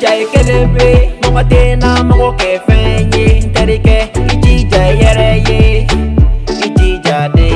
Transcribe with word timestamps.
jai 0.00 0.26
kelebe 0.32 0.88
mama 1.22 1.42
te 1.50 1.76
na 1.76 1.90
mako 2.08 2.28
ke 2.38 2.56
ìjìjà 2.58 2.76
ìkélébé 2.76 2.78
mọ̀mọ́tẹ́ 2.82 2.84
náà 3.02 3.08
mọ̀kọ́ 3.08 3.10
kẹfẹ́ 3.10 3.12
yé 3.14 3.26
ntẹ́ríkẹ́ 3.48 4.02
ìjìjà 4.34 4.82
ìyẹrẹyé 4.94 5.60
ìjìjà 6.66 7.18
dé 7.36 7.48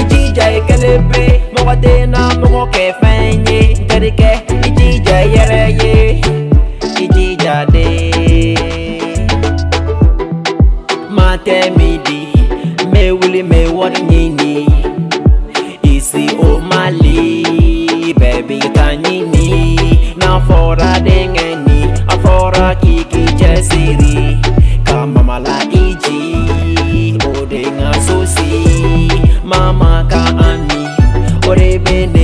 ìjìjà 0.00 0.46
ìkélébé 0.58 1.24
mọ̀mọ́tẹ́ 1.54 1.96
náà 2.14 2.22
mọ̀kọ́ 2.40 2.64
kẹfẹ́ 2.74 3.16
iji 4.68 4.88
jai 5.06 5.26
ìjìjà 5.28 5.62
ye 5.80 5.94
iji 7.04 7.26
jade 7.42 7.86
mate 11.16 11.58
midi 11.76 12.20
me 12.92 13.02
wuli 13.18 13.42
me 13.50 13.60
wari 13.78 14.00
nyini. 14.10 14.52
afora 20.68 21.00
dengeni 21.00 21.80
afora 22.08 22.74
kiki 22.74 23.24
jesiri. 23.40 24.36
Kama 24.84 25.22
malaiji 25.22 27.16
odenga 27.40 27.92
susi 28.06 29.08
mama 29.44 30.04
ka 30.10 30.24
ami 30.50 30.82
orebene 31.48 32.17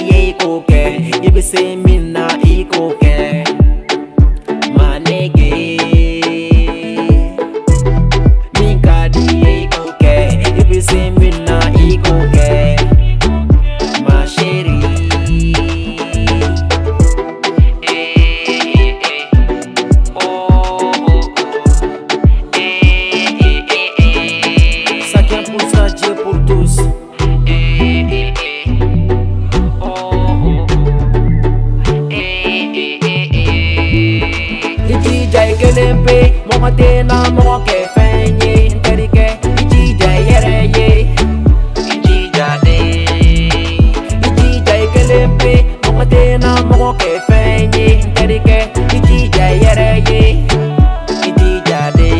yay, 0.00 0.36
okay. 0.40 1.10
Give 1.20 1.34
me 1.34 1.40
same 1.40 1.86
in 1.86 2.13
eh. 35.24 35.30
Ijija 35.34 35.42
ikelempe, 35.52 36.16
mɔgɔ 36.48 36.68
tɛ 36.78 36.88
na 37.08 37.16
mɔgɔ 37.36 37.56
kɛ 37.66 37.76
fɛn 37.94 38.42
ye 38.42 38.52
n 38.68 38.80
terikɛ. 38.84 39.26
Ijija 39.60 40.10
i 40.20 40.66
ye, 40.76 40.88
ijija 41.92 42.48
de. 42.64 42.76
Ijija 44.26 44.74
ikelempe, 44.84 45.52
mɔgɔ 45.82 46.04
tɛ 46.12 46.22
na 46.42 46.50
mɔgɔ 46.68 46.90
kɛ 47.00 47.10
fɛn 47.28 47.74
ye 47.76 47.86
n 48.04 48.12
terikɛ. 48.14 48.58
Ijija 48.96 49.44
i 49.52 49.56
yɛrɛ 49.64 49.90
ye, 50.08 50.20
ijija 51.28 51.80
de. 51.96 52.10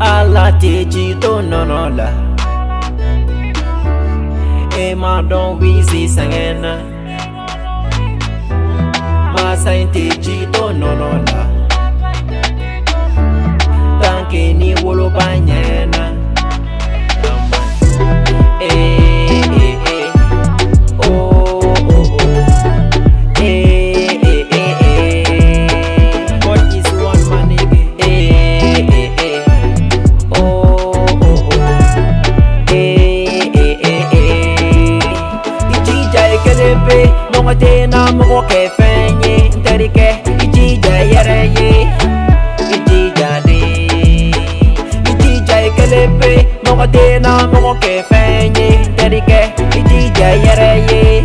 ala 0.00 0.46
tɛ 0.60 0.72
ji 0.92 1.14
to 1.22 1.32
nɔnɔ 1.50 1.82
la 1.98 2.08
e 4.78 4.94
ma 4.94 5.22
dɔn 5.30 5.58
wisi 5.60 6.02
sɛgɛn 6.14 6.93
na 9.64 9.70
masa 9.70 9.80
in 9.80 9.88
tɛ 9.94 10.04
ji 10.22 10.36
to 10.52 10.64
nɔnɔ 10.80 11.10
la 11.28 11.40
tanke 14.00 14.42
ni 14.58 14.74
woloba 14.84 15.26
ɲɛna. 15.46 16.04
God 26.42 26.60
is 26.78 26.88
one 27.08 27.24
man 27.30 27.50
again. 27.52 27.90
Eh, 27.98 28.84
eh. 29.24 29.38
Ijija 35.74 36.22
ekelebe, 36.34 36.98
mɔgɔ 37.32 37.52
tɛ 37.60 37.70
na 37.92 38.00
mɔgɔ 38.18 38.38
kɛ 38.50 38.60
fɛn 38.76 39.23
yerike 39.74 40.08
ijija 40.44 40.96
yereye 41.12 41.86
ijija 42.74 43.40
de 43.46 43.58
ijija 45.10 45.66
ikelepe 45.66 46.46
mokote 46.66 47.20
na 47.20 47.46
mokoke 47.52 48.04
fenye 48.08 48.68
derike 48.96 49.40
ijija 49.78 50.28
yereye 50.28 51.24